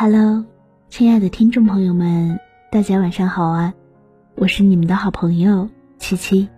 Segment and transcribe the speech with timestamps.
[0.00, 0.44] Hello，
[0.88, 2.38] 亲爱的听众朋友们，
[2.70, 3.74] 大家晚上好啊！
[4.36, 6.48] 我是你们的好朋友七七。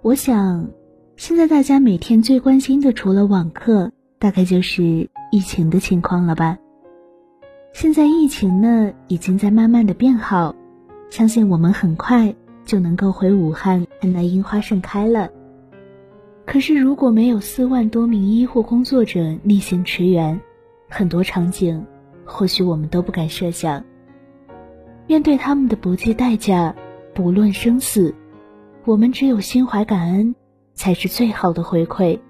[0.00, 0.70] 我想，
[1.16, 6.56] 现在大家每天最关心的，除了网课，大概就是疫情的情况了吧？
[7.74, 10.56] 现在疫情呢，已经在慢慢的变好，
[11.10, 12.34] 相信我们很快
[12.64, 15.28] 就能够回武汉看那樱花盛开了。
[16.46, 20.40] 可是，如果没有四万多名医护工作者逆行驰援，
[20.88, 21.84] 很多场景。
[22.30, 23.82] 或许我们都不敢设想，
[25.06, 26.74] 面对他们的不计代价，
[27.14, 28.14] 不论生死，
[28.84, 30.34] 我们只有心怀感恩，
[30.74, 32.20] 才是最好的回馈。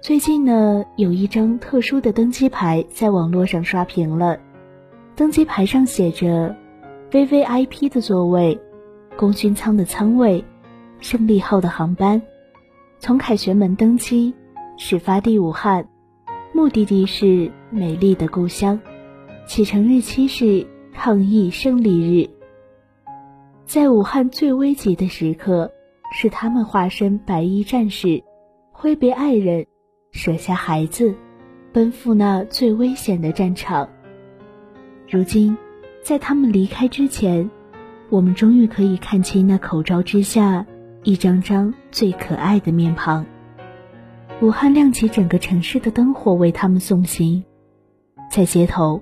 [0.00, 4.38] 最近呢，有一张特殊的登机牌在网络上刷屏了，
[5.14, 6.54] 登机牌上写着
[7.12, 8.60] “VVIP” 的座位，
[9.16, 10.44] 空军舱的舱位，
[10.98, 12.20] 胜利号的航班，
[12.98, 14.34] 从凯旋门登机，
[14.76, 15.88] 始发地武汉。
[16.52, 18.78] 目的地是美丽的故乡，
[19.48, 22.30] 启程日期是抗疫胜利日。
[23.66, 25.72] 在武汉最危急的时刻，
[26.12, 28.22] 是他们化身白衣战士，
[28.70, 29.66] 挥别爱人，
[30.12, 31.16] 舍下孩子，
[31.72, 33.88] 奔赴那最危险的战场。
[35.10, 35.58] 如今，
[36.00, 37.50] 在他们离开之前，
[38.08, 40.64] 我们终于可以看清那口罩之下
[41.02, 43.26] 一张张最可爱的面庞。
[44.40, 47.42] 武汉亮起整个城市的灯火为他们送行，
[48.34, 49.00] 在街头，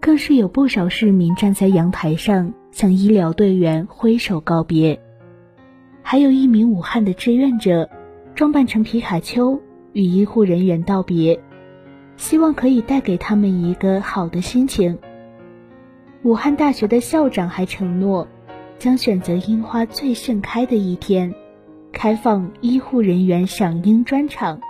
[0.00, 5.00] 更是有不少市民站在阳台上向医疗队员挥手告别，
[6.02, 7.88] 还有一名武汉的志愿者，
[8.34, 9.56] 装扮成皮卡丘
[9.92, 11.38] 与医护人员道别，
[12.16, 14.98] 希望可以带给他们一个好的心情。
[16.24, 18.26] 武汉大学的校长还承诺，
[18.80, 21.32] 将选择樱花最盛开的一天，
[21.92, 24.60] 开放医护人员赏樱专场。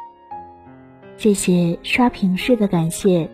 [1.16, 3.30] 这些刷屏式的感谢，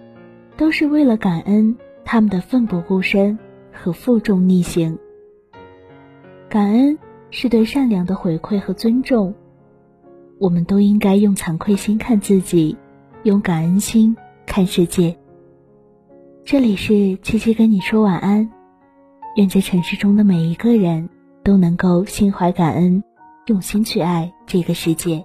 [0.59, 3.39] 都是为了感恩他们的奋不顾身
[3.73, 4.99] 和负重逆行。
[6.49, 6.99] 感恩
[7.31, 9.35] 是对善良的回馈和尊重，
[10.41, 12.77] 我们都应该用惭愧心看自己，
[13.23, 14.17] 用感恩心
[14.47, 15.17] 看世界。
[16.45, 18.51] 这里是七七跟你说晚安，
[19.37, 21.09] 愿这城市中的每一个人
[21.45, 23.05] 都能够心怀感恩，
[23.47, 25.25] 用心去爱这个世界。